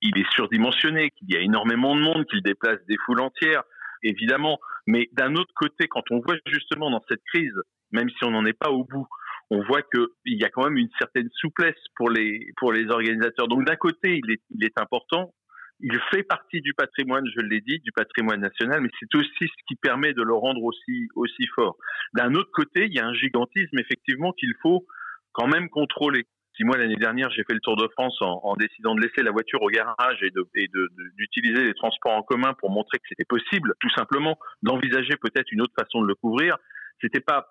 il, 0.02 0.18
est 0.18 0.32
surdimensionné, 0.32 1.12
qu'il 1.12 1.32
y 1.32 1.38
a 1.38 1.42
énormément 1.42 1.96
de 1.96 2.02
monde, 2.02 2.26
qu'il 2.26 2.42
déplace 2.42 2.80
des 2.88 2.98
foules 3.06 3.22
entières, 3.22 3.64
évidemment. 4.02 4.60
Mais 4.88 5.10
d'un 5.14 5.36
autre 5.36 5.54
côté, 5.56 5.88
quand 5.88 6.10
on 6.10 6.22
voit 6.22 6.38
justement 6.48 6.90
dans 6.90 7.04
cette 7.08 7.24
crise, 7.26 7.56
même 7.92 8.10
si 8.10 8.24
on 8.24 8.32
n'en 8.32 8.46
est 8.46 8.58
pas 8.58 8.72
au 8.72 8.84
bout, 8.84 9.08
on 9.52 9.64
voit 9.64 9.82
qu'il 9.84 10.08
y 10.26 10.44
a 10.44 10.50
quand 10.50 10.64
même 10.64 10.78
une 10.78 10.90
certaine 10.98 11.30
souplesse 11.36 11.76
pour 11.96 12.10
les, 12.10 12.52
pour 12.58 12.74
les 12.74 12.90
organisateurs. 12.90 13.48
Donc 13.48 13.66
d'un 13.66 13.76
côté, 13.76 14.20
il 14.24 14.32
est, 14.32 14.42
il 14.50 14.66
est 14.66 14.80
important, 14.80 15.34
il 15.82 16.00
fait 16.12 16.24
partie 16.24 16.62
du 16.62 16.74
patrimoine, 16.74 17.26
je 17.36 17.42
l'ai 17.42 17.62
dit, 17.62 17.80
du 17.80 17.92
patrimoine 17.92 18.40
national, 18.40 18.82
mais 18.82 18.90
c'est 19.00 19.14
aussi 19.16 19.30
ce 19.42 19.64
qui 19.68 19.76
permet 19.76 20.14
de 20.14 20.24
le 20.24 20.34
rendre 20.34 20.64
aussi, 20.64 21.08
aussi 21.16 21.46
fort. 21.54 21.78
D'un 22.14 22.34
autre 22.34 22.52
côté, 22.54 22.86
il 22.86 22.94
y 22.94 23.00
a 23.00 23.06
un 23.06 23.14
gigantisme 23.14 23.78
effectivement 23.78 24.32
qu'il 24.34 24.54
faut 24.62 24.86
quand 25.34 25.48
même 25.48 25.70
contrôler. 25.70 26.26
Si 26.56 26.64
moi 26.64 26.78
l'année 26.78 26.96
dernière 26.96 27.30
j'ai 27.32 27.44
fait 27.44 27.54
le 27.54 27.60
Tour 27.60 27.76
de 27.76 27.90
France 27.90 28.16
en, 28.22 28.40
en, 28.44 28.56
décidant 28.56 28.96
de 28.96 29.02
laisser 29.02 29.22
la 29.22 29.32
voiture 29.32 29.62
au 29.62 29.68
garage 29.68 30.24
et 30.24 30.32
d'utiliser 30.32 30.70
de, 30.74 30.90
d'utiliser 31.18 31.64
les 31.66 31.74
transports 31.74 32.14
en 32.14 32.24
commun 32.24 32.54
pour 32.54 32.72
montrer 32.72 32.98
que 33.00 33.04
c'était 33.10 33.26
possible, 33.26 33.74
tout 33.82 33.90
simplement 33.90 34.40
d'envisager 34.64 35.18
peut-être 35.18 35.52
une 35.52 35.62
autre 35.62 35.74
façon 35.78 36.02
de 36.02 36.08
le 36.08 36.16
couvrir, 36.16 36.56
c'était 37.02 37.20
pas 37.20 37.50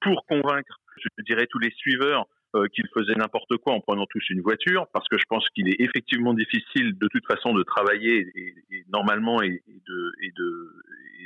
pour 0.00 0.26
convaincre 0.26 0.81
je 0.96 1.24
dirais, 1.24 1.46
tous 1.48 1.58
les 1.58 1.70
suiveurs 1.72 2.26
euh, 2.54 2.66
qu'ils 2.74 2.88
faisaient 2.94 3.14
n'importe 3.14 3.56
quoi 3.58 3.72
en 3.74 3.80
prenant 3.80 4.06
tous 4.06 4.28
une 4.30 4.42
voiture, 4.42 4.86
parce 4.92 5.08
que 5.08 5.18
je 5.18 5.24
pense 5.28 5.48
qu'il 5.50 5.68
est 5.68 5.80
effectivement 5.80 6.34
difficile 6.34 6.98
de 6.98 7.08
toute 7.08 7.26
façon 7.26 7.54
de 7.54 7.62
travailler 7.62 8.26
normalement 8.88 9.42
et 9.42 9.62
de 9.66 10.12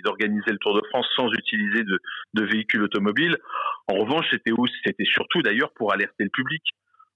d'organiser 0.04 0.52
le 0.52 0.58
Tour 0.58 0.74
de 0.74 0.86
France 0.88 1.06
sans 1.16 1.32
utiliser 1.32 1.82
de, 1.82 1.98
de 2.34 2.44
véhicules 2.44 2.82
automobiles. 2.82 3.36
En 3.88 3.94
revanche, 3.94 4.26
c'était 4.30 4.52
c'était 4.84 5.04
surtout 5.04 5.42
d'ailleurs 5.42 5.72
pour 5.74 5.92
alerter 5.92 6.24
le 6.24 6.30
public 6.30 6.62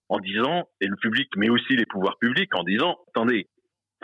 en 0.09 0.19
disant 0.19 0.69
et 0.81 0.87
le 0.87 0.97
public, 0.97 1.29
mais 1.37 1.51
aussi 1.51 1.77
les 1.77 1.87
pouvoirs 1.87 2.19
publics 2.19 2.55
en 2.55 2.65
disant 2.65 2.99
attendez, 3.09 3.49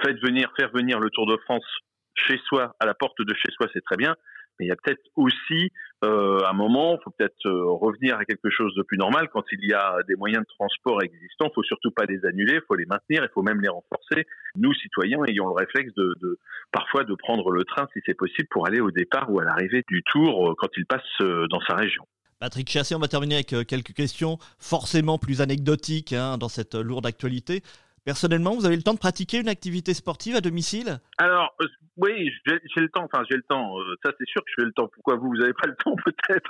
faites 0.03 0.19
venir 0.21 0.53
faire 0.57 0.71
venir 0.73 1.01
le 1.01 1.11
Tour 1.11 1.27
de 1.27 1.37
France 1.39 1.67
chez 2.15 2.39
soi 2.47 2.77
à 2.81 2.87
la 2.87 2.95
porte 2.95 3.21
de 3.21 3.35
chez 3.35 3.51
soi, 3.53 3.67
c'est 3.73 3.85
très 3.85 3.97
bien, 3.97 4.15
mais 4.59 4.67
il 4.67 4.69
y 4.69 4.73
a 4.73 4.77
peut-être 4.77 5.03
aussi 5.17 5.71
euh, 6.05 6.41
un 6.47 6.53
moment, 6.53 6.99
il 6.99 7.03
faut 7.03 7.11
peut-être 7.11 7.47
euh, 7.47 7.65
revenir 7.73 8.19
à 8.19 8.25
quelque 8.25 8.51
chose 8.51 8.75
de 8.75 8.83
plus 8.83 8.99
normal. 8.99 9.29
Quand 9.33 9.45
il 9.51 9.67
y 9.67 9.73
a 9.73 9.97
des 10.07 10.15
moyens 10.15 10.43
de 10.43 10.49
transport 10.59 11.03
existants, 11.03 11.47
il 11.47 11.55
faut 11.55 11.63
surtout 11.63 11.91
pas 11.91 12.05
les 12.05 12.25
annuler, 12.27 12.55
il 12.55 12.63
faut 12.69 12.75
les 12.75 12.85
maintenir, 12.85 13.23
il 13.25 13.31
faut 13.33 13.43
même 13.43 13.61
les 13.63 13.69
renforcer. 13.69 14.27
Nous, 14.57 14.75
citoyens, 14.75 15.25
ayons 15.27 15.47
le 15.47 15.55
réflexe 15.55 15.95
de, 15.95 16.39
parfois 16.71 17.05
de 17.05 17.15
prendre 17.15 17.51
le 17.51 17.65
train, 17.65 17.89
si 17.95 18.01
c'est 18.05 18.15
possible, 18.15 18.49
pour 18.51 18.67
aller 18.67 18.81
au 18.81 18.91
départ 18.91 19.33
ou 19.33 19.41
à 19.41 19.45
l'arrivée 19.45 19.85
du 19.89 20.03
tour 20.03 20.51
euh, 20.51 20.55
quand 20.59 20.69
il 20.77 20.85
passe 20.85 21.03
dans 21.21 21.61
sa 21.67 21.75
région. 21.75 22.07
Patrick 22.39 22.69
Chassé, 22.69 22.95
on 22.95 22.99
va 22.99 23.09
terminer 23.09 23.37
avec 23.37 23.67
quelques 23.67 23.95
questions 23.95 24.37
forcément 24.59 25.17
plus 25.17 25.41
anecdotiques 25.41 26.13
hein, 26.13 26.37
dans 26.37 26.51
cette 26.51 26.75
lourde 26.75 27.07
actualité. 27.07 27.63
Personnellement, 28.07 28.55
vous 28.55 28.67
avez 28.67 28.77
le 28.77 28.85
temps 28.85 28.95
de 28.95 29.01
pratiquer 29.01 29.41
une 29.41 29.49
activité 29.49 29.93
sportive 29.93 30.37
à 30.37 30.41
domicile? 30.41 31.01
Alors, 31.19 31.57
euh, 31.61 31.67
oui, 31.97 32.31
j'ai 32.47 32.81
le 32.81 32.89
temps. 32.89 33.03
Enfin, 33.03 33.25
j'ai 33.29 33.35
le 33.37 33.43
temps. 33.43 33.81
Euh, 33.81 33.97
ça, 34.05 34.13
c'est 34.17 34.29
sûr 34.29 34.45
que 34.45 34.51
j'ai 34.57 34.65
le 34.65 34.71
temps. 34.71 34.87
Pourquoi 34.87 35.17
vous, 35.17 35.27
vous 35.27 35.39
n'avez 35.39 35.53
pas 35.53 35.67
le 35.67 35.75
temps, 35.75 35.97
peut-être? 36.05 36.49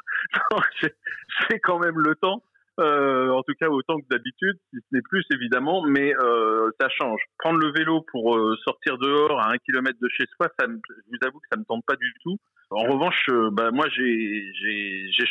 J'ai 0.82 1.58
quand 1.60 1.78
même 1.78 1.98
le 1.98 2.14
temps. 2.14 2.42
Euh, 2.78 3.30
en 3.30 3.42
tout 3.42 3.54
cas 3.58 3.68
autant 3.68 3.96
que 3.98 4.06
d'habitude, 4.10 4.58
si 4.70 4.76
ce 4.76 4.86
n'est 4.94 5.02
plus 5.02 5.24
évidemment, 5.32 5.82
mais 5.82 6.14
euh, 6.16 6.70
ça 6.78 6.88
change. 6.90 7.20
Prendre 7.38 7.58
le 7.58 7.72
vélo 7.72 8.04
pour 8.12 8.36
euh, 8.36 8.54
sortir 8.64 8.98
dehors 8.98 9.40
à 9.40 9.52
un 9.52 9.58
kilomètre 9.58 9.98
de 10.00 10.08
chez 10.08 10.24
soi, 10.36 10.48
ça 10.58 10.66
je 10.68 10.72
vous 10.72 11.26
avoue 11.26 11.38
que 11.38 11.46
ça 11.50 11.58
me 11.58 11.64
tente 11.64 11.84
pas 11.86 11.96
du 11.96 12.12
tout. 12.22 12.36
En 12.70 12.82
revanche, 12.82 13.26
euh, 13.30 13.48
bah, 13.52 13.70
moi 13.70 13.86
j'ai 13.88 14.52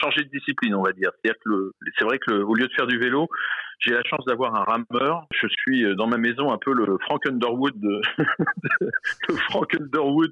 changé 0.01 0.23
de 0.23 0.29
discipline, 0.29 0.73
on 0.73 0.81
va 0.81 0.93
dire. 0.93 1.11
C'est-à-dire 1.13 1.39
que 1.43 1.71
c'est 1.97 2.05
vrai 2.05 2.17
que 2.17 2.31
au 2.31 2.55
lieu 2.55 2.67
de 2.67 2.73
faire 2.73 2.87
du 2.87 2.97
vélo, 2.97 3.27
j'ai 3.79 3.91
la 3.91 4.03
chance 4.05 4.23
d'avoir 4.25 4.55
un 4.55 4.63
rameur. 4.63 5.27
Je 5.33 5.47
suis 5.47 5.83
euh, 5.83 5.95
dans 5.95 6.07
ma 6.07 6.17
maison 6.17 6.51
un 6.51 6.57
peu 6.57 6.73
le 6.73 6.97
Frank 7.01 7.27
Underwood 7.27 7.77
de, 7.77 8.01
le 9.29 9.35
Frank 9.49 9.75
Underwood 9.75 10.31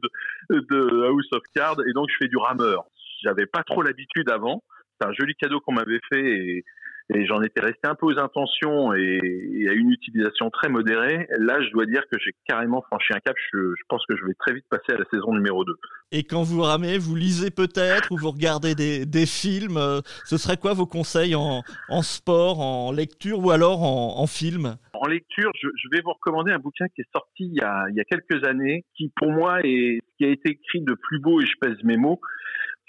de 0.50 1.06
House 1.06 1.28
of 1.34 1.44
Cards, 1.54 1.82
et 1.86 1.92
donc 1.92 2.08
je 2.10 2.16
fais 2.20 2.30
du 2.30 2.38
rameur. 2.38 2.86
J'avais 3.22 3.46
pas 3.46 3.64
trop 3.64 3.82
l'habitude 3.82 4.30
avant. 4.30 4.64
C'est 5.00 5.08
un 5.08 5.14
joli 5.14 5.36
cadeau 5.36 5.60
qu'on 5.60 5.74
m'avait 5.74 6.00
fait 6.10 6.24
et 6.24 6.64
et 7.10 7.26
j'en 7.26 7.42
étais 7.42 7.62
resté 7.62 7.82
un 7.84 7.96
peu 7.96 8.06
aux 8.08 8.20
intentions 8.20 8.94
et, 8.94 9.68
à 9.70 9.74
une 9.74 9.92
utilisation 9.92 10.50
très 10.50 10.70
modérée. 10.70 11.28
Là, 11.38 11.62
je 11.62 11.70
dois 11.72 11.86
dire 11.86 12.04
que 12.12 12.18
j'ai 12.20 12.34
carrément 12.48 12.82
franchi 12.82 13.14
un 13.14 13.20
cap. 13.20 13.36
Je, 13.54 13.74
pense 13.90 14.06
que 14.08 14.16
je 14.16 14.26
vais 14.26 14.34
très 14.40 14.54
vite 14.54 14.66
passer 14.70 14.94
à 14.94 14.98
la 14.98 15.06
saison 15.12 15.34
numéro 15.34 15.66
2. 15.66 15.74
Et 16.12 16.24
quand 16.24 16.44
vous 16.44 16.62
ramez, 16.62 16.98
vous 16.98 17.16
lisez 17.16 17.52
peut-être 17.52 18.12
ou 18.12 18.18
vous 18.18 18.32
regardez 18.32 18.76
des, 18.76 19.26
films. 19.26 19.78
Euh, 19.78 20.02
ce 20.26 20.38
serait 20.38 20.58
quoi 20.58 20.74
vos 20.74 20.86
conseils 20.86 21.36
en, 21.36 21.64
sport, 22.02 22.60
en 22.60 22.92
lecture 22.92 23.40
ou 23.40 23.52
alors 23.52 23.84
en, 23.84 24.28
film? 24.28 24.76
En 24.94 25.08
lecture, 25.08 25.52
je, 25.62 25.68
vais 25.92 26.02
vous 26.02 26.14
recommander 26.14 26.52
un 26.52 26.60
bouquin 26.60 26.86
qui 26.96 27.02
est 27.02 27.12
sorti 27.12 27.46
il 27.46 27.56
y 27.56 27.62
a, 27.62 27.86
il 27.90 27.96
y 27.96 28.00
a 28.00 28.04
quelques 28.04 28.46
années, 28.46 28.86
qui 28.96 29.12
pour 29.16 29.32
moi 29.32 29.60
est 29.64 30.00
ce 30.02 30.18
qui 30.18 30.26
a 30.26 30.30
été 30.30 30.52
écrit 30.52 30.82
de 30.82 30.94
plus 30.94 31.20
beau, 31.20 31.42
et 31.42 31.46
je 31.46 31.54
pèse 31.60 31.78
mes 31.84 31.98
mots, 31.98 32.20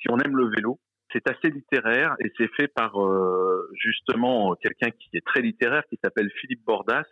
si 0.00 0.06
on 0.10 0.18
aime 0.18 0.36
le 0.36 0.48
vélo 0.48 0.78
c'est 1.14 1.30
assez 1.30 1.48
littéraire 1.50 2.14
et 2.20 2.32
c'est 2.36 2.52
fait 2.56 2.68
par 2.68 3.00
euh, 3.00 3.70
justement 3.74 4.54
quelqu'un 4.56 4.90
qui 4.90 5.16
est 5.16 5.24
très 5.24 5.40
littéraire, 5.40 5.82
qui 5.88 5.98
s'appelle 6.02 6.30
Philippe 6.40 6.64
Bordas. 6.66 7.06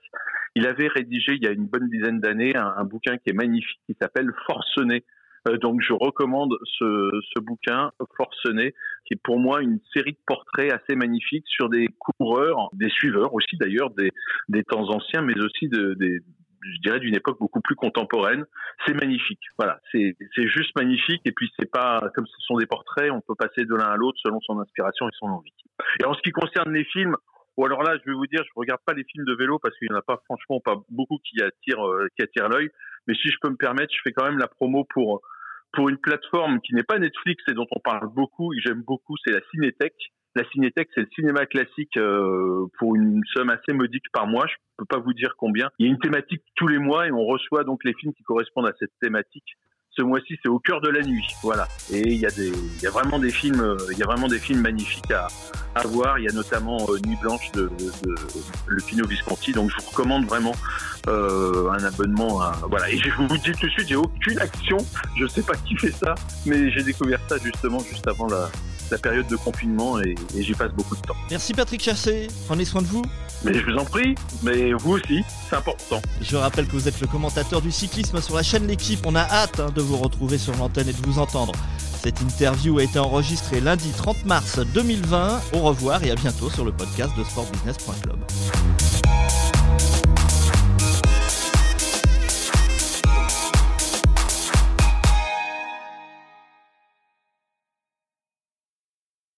Il 0.54 0.66
avait 0.66 0.88
rédigé 0.88 1.34
il 1.34 1.44
y 1.44 1.46
a 1.46 1.52
une 1.52 1.66
bonne 1.66 1.88
dizaine 1.88 2.20
d'années 2.20 2.54
un, 2.56 2.84
bouquin 2.84 3.16
qui 3.16 3.30
est 3.30 3.34
magnifique, 3.34 3.80
qui 3.86 3.96
s'appelle 4.00 4.30
Forcené. 4.46 5.04
Euh, 5.48 5.56
donc 5.56 5.80
je 5.80 5.92
recommande 5.92 6.54
ce, 6.78 7.10
ce, 7.34 7.40
bouquin 7.40 7.90
Forcené, 8.16 8.74
qui 9.06 9.14
est 9.14 9.22
pour 9.22 9.38
moi 9.38 9.62
une 9.62 9.80
série 9.94 10.12
de 10.12 10.18
portraits 10.26 10.72
assez 10.72 10.96
magnifiques 10.96 11.46
sur 11.48 11.68
des 11.68 11.88
coureurs, 11.98 12.68
des 12.72 12.90
suiveurs 12.90 13.32
aussi 13.34 13.56
d'ailleurs, 13.56 13.90
des, 13.90 14.10
des 14.48 14.64
temps 14.64 14.88
anciens, 14.90 15.22
mais 15.22 15.38
aussi 15.40 15.68
de, 15.68 15.94
des, 15.94 16.20
je 16.62 16.80
dirais 16.80 17.00
d'une 17.00 17.14
époque 17.14 17.38
beaucoup 17.38 17.60
plus 17.60 17.74
contemporaine. 17.74 18.44
C'est 18.86 18.94
magnifique. 18.94 19.40
Voilà, 19.58 19.80
c'est 19.92 20.14
juste 20.36 20.74
magnifique. 20.76 21.22
Et 21.24 21.32
puis 21.32 21.50
c'est 21.58 21.70
pas 21.70 22.00
comme 22.14 22.26
ce 22.26 22.40
sont 22.46 22.56
des 22.56 22.66
portraits, 22.66 23.10
on 23.10 23.20
peut 23.20 23.34
passer 23.34 23.64
de 23.64 23.74
l'un 23.74 23.88
à 23.88 23.96
l'autre 23.96 24.18
selon 24.22 24.40
son 24.40 24.58
inspiration 24.60 25.08
et 25.08 25.12
son 25.18 25.26
envie. 25.26 25.52
Et 26.00 26.04
en 26.04 26.14
ce 26.14 26.22
qui 26.22 26.30
concerne 26.30 26.72
les 26.72 26.84
films, 26.84 27.16
ou 27.56 27.66
alors 27.66 27.82
là, 27.82 27.96
je 27.98 28.10
vais 28.10 28.16
vous 28.16 28.26
dire, 28.26 28.42
je 28.44 28.50
regarde 28.56 28.80
pas 28.86 28.94
les 28.94 29.04
films 29.04 29.24
de 29.26 29.34
vélo 29.34 29.58
parce 29.58 29.76
qu'il 29.76 29.88
n'y 29.90 29.94
en 29.94 29.98
a 29.98 30.02
pas 30.02 30.20
franchement 30.24 30.60
pas 30.60 30.76
beaucoup 30.88 31.18
qui 31.18 31.42
attirent 31.42 31.86
euh, 31.86 32.08
qui 32.16 32.22
attirent 32.22 32.48
l'œil. 32.48 32.70
Mais 33.06 33.14
si 33.14 33.28
je 33.28 33.36
peux 33.40 33.50
me 33.50 33.56
permettre, 33.56 33.92
je 33.94 34.00
fais 34.02 34.12
quand 34.12 34.24
même 34.24 34.38
la 34.38 34.48
promo 34.48 34.84
pour 34.84 35.20
pour 35.72 35.88
une 35.88 35.98
plateforme 35.98 36.60
qui 36.60 36.74
n'est 36.74 36.82
pas 36.82 36.98
Netflix 36.98 37.42
et 37.48 37.54
dont 37.54 37.66
on 37.70 37.80
parle 37.80 38.08
beaucoup 38.08 38.52
et 38.52 38.60
j'aime 38.60 38.82
beaucoup, 38.82 39.16
c'est 39.24 39.32
la 39.32 39.40
Cinétech. 39.50 39.94
La 40.34 40.48
Cinétech, 40.50 40.88
c'est 40.94 41.02
le 41.02 41.08
cinéma 41.14 41.44
classique 41.44 41.96
euh, 41.98 42.66
pour 42.78 42.96
une 42.96 43.20
somme 43.34 43.50
assez 43.50 43.74
modique 43.74 44.04
par 44.12 44.26
mois. 44.26 44.46
Je 44.46 44.54
peux 44.78 44.86
pas 44.86 44.98
vous 44.98 45.12
dire 45.12 45.34
combien. 45.36 45.68
Il 45.78 45.86
y 45.86 45.88
a 45.88 45.92
une 45.92 46.00
thématique 46.00 46.42
tous 46.56 46.68
les 46.68 46.78
mois 46.78 47.06
et 47.06 47.12
on 47.12 47.24
reçoit 47.24 47.64
donc 47.64 47.84
les 47.84 47.92
films 47.94 48.14
qui 48.14 48.22
correspondent 48.22 48.66
à 48.66 48.72
cette 48.78 48.92
thématique. 49.00 49.56
Ce 49.94 50.00
mois-ci, 50.00 50.38
c'est 50.42 50.48
au 50.48 50.58
cœur 50.58 50.80
de 50.80 50.88
la 50.88 51.02
nuit, 51.02 51.26
voilà. 51.42 51.68
Et 51.92 52.00
il 52.00 52.16
y 52.16 52.24
a 52.24 52.30
des, 52.30 52.48
il 52.48 52.82
y 52.82 52.86
a 52.86 52.90
vraiment 52.90 53.18
des 53.18 53.30
films, 53.30 53.60
euh, 53.60 53.76
il 53.90 53.98
y 53.98 54.02
a 54.02 54.06
vraiment 54.06 54.26
des 54.26 54.38
films 54.38 54.62
magnifiques 54.62 55.10
à, 55.10 55.28
à 55.74 55.86
voir. 55.86 56.18
Il 56.18 56.24
y 56.24 56.28
a 56.28 56.32
notamment 56.32 56.78
euh, 56.88 56.98
Nuit 57.06 57.18
blanche 57.20 57.52
de, 57.52 57.64
de, 57.64 58.08
de, 58.08 58.14
le 58.68 58.82
Pino 58.86 59.06
Visconti. 59.06 59.52
Donc 59.52 59.70
je 59.70 59.76
vous 59.76 59.90
recommande 59.90 60.24
vraiment 60.24 60.54
euh, 61.08 61.68
un 61.68 61.84
abonnement. 61.84 62.40
À, 62.40 62.52
voilà. 62.70 62.88
Et 62.88 62.96
je 62.96 63.10
vous 63.10 63.36
dis 63.36 63.52
tout 63.52 63.66
de 63.66 63.72
suite, 63.72 63.88
j'ai 63.88 63.96
aucune 63.96 64.38
action. 64.38 64.78
Je 65.18 65.26
sais 65.26 65.42
pas 65.42 65.56
qui 65.56 65.76
fait 65.76 65.92
ça, 65.92 66.14
mais 66.46 66.70
j'ai 66.70 66.82
découvert 66.82 67.20
ça 67.28 67.36
justement 67.36 67.80
juste 67.80 68.08
avant 68.08 68.28
la, 68.28 68.48
la 68.92 68.98
période 68.98 69.26
de 69.26 69.36
confinement 69.36 69.98
et, 70.00 70.14
j'y 70.38 70.52
passe 70.52 70.70
beaucoup 70.72 70.94
de 70.94 71.00
temps. 71.00 71.16
Merci 71.30 71.54
Patrick 71.54 71.82
Chassé, 71.82 72.28
prenez 72.46 72.64
soin 72.64 72.82
de 72.82 72.86
vous. 72.86 73.02
Mais 73.42 73.54
je 73.54 73.64
vous 73.64 73.76
en 73.76 73.84
prie, 73.84 74.14
mais 74.42 74.72
vous 74.72 74.92
aussi, 74.92 75.24
c'est 75.48 75.56
important. 75.56 76.00
Je 76.20 76.36
rappelle 76.36 76.66
que 76.66 76.72
vous 76.72 76.86
êtes 76.86 77.00
le 77.00 77.08
commentateur 77.08 77.60
du 77.60 77.72
cyclisme 77.72 78.20
sur 78.20 78.36
la 78.36 78.42
chaîne 78.44 78.68
L'équipe. 78.68 79.00
On 79.04 79.16
a 79.16 79.22
hâte 79.22 79.58
hein, 79.58 79.70
de 79.74 79.82
vous 79.82 79.96
retrouver 79.96 80.38
sur 80.38 80.54
l'antenne 80.56 80.88
et 80.88 80.92
de 80.92 81.06
vous 81.06 81.18
entendre. 81.18 81.52
Cette 82.02 82.20
interview 82.20 82.78
a 82.78 82.84
été 82.84 82.98
enregistrée 82.98 83.60
lundi 83.60 83.90
30 83.96 84.26
mars 84.26 84.60
2020. 84.74 85.40
Au 85.54 85.58
revoir 85.60 86.04
et 86.04 86.10
à 86.10 86.14
bientôt 86.14 86.50
sur 86.50 86.64
le 86.64 86.72
podcast 86.72 87.10
de 87.16 87.24
sportbusiness.club. 87.24 88.18